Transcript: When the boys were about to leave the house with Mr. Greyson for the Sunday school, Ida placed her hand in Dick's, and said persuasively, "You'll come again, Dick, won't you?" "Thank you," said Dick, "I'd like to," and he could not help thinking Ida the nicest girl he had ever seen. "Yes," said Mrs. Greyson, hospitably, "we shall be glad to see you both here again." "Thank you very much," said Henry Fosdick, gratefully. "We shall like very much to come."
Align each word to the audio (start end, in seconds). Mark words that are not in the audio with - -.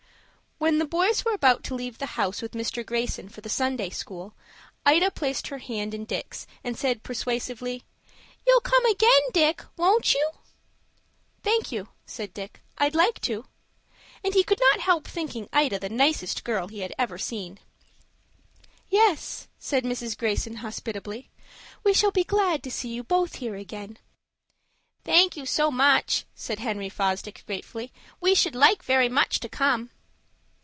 When 0.63 0.77
the 0.77 0.85
boys 0.85 1.25
were 1.25 1.33
about 1.33 1.63
to 1.65 1.73
leave 1.73 1.97
the 1.97 2.05
house 2.05 2.39
with 2.39 2.51
Mr. 2.51 2.85
Greyson 2.85 3.29
for 3.29 3.41
the 3.41 3.49
Sunday 3.49 3.89
school, 3.89 4.35
Ida 4.85 5.09
placed 5.09 5.47
her 5.47 5.57
hand 5.57 5.95
in 5.95 6.05
Dick's, 6.05 6.45
and 6.63 6.77
said 6.77 7.01
persuasively, 7.01 7.83
"You'll 8.45 8.61
come 8.61 8.85
again, 8.85 9.21
Dick, 9.33 9.63
won't 9.75 10.13
you?" 10.13 10.29
"Thank 11.41 11.71
you," 11.71 11.89
said 12.05 12.31
Dick, 12.31 12.61
"I'd 12.77 12.93
like 12.93 13.19
to," 13.21 13.47
and 14.23 14.35
he 14.35 14.43
could 14.43 14.59
not 14.69 14.81
help 14.81 15.07
thinking 15.07 15.49
Ida 15.51 15.79
the 15.79 15.89
nicest 15.89 16.43
girl 16.43 16.67
he 16.67 16.81
had 16.81 16.93
ever 16.95 17.17
seen. 17.17 17.59
"Yes," 18.87 19.47
said 19.57 19.83
Mrs. 19.83 20.15
Greyson, 20.15 20.57
hospitably, 20.57 21.31
"we 21.83 21.91
shall 21.91 22.11
be 22.11 22.23
glad 22.23 22.61
to 22.61 22.69
see 22.69 22.89
you 22.89 23.03
both 23.03 23.37
here 23.37 23.55
again." 23.55 23.97
"Thank 25.05 25.35
you 25.35 25.47
very 25.47 25.71
much," 25.71 26.25
said 26.35 26.59
Henry 26.59 26.89
Fosdick, 26.89 27.43
gratefully. 27.47 27.91
"We 28.19 28.35
shall 28.35 28.51
like 28.53 28.83
very 28.83 29.09
much 29.09 29.39
to 29.39 29.49
come." 29.49 29.89